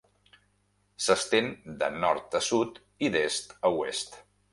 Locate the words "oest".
3.77-4.19